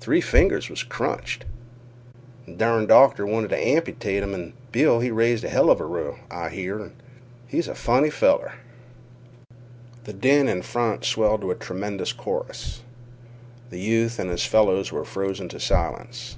[0.00, 1.44] Three fingers was crunched.
[2.44, 6.48] Th' dern doctor wanted t' amputate 'm, an' Bill, he raised a heluva row, I
[6.48, 6.90] hear.
[7.46, 8.54] He's a funny feller."
[10.02, 12.82] The din in front swelled to a tremendous chorus.
[13.70, 16.36] The youth and his fellows were frozen to silence.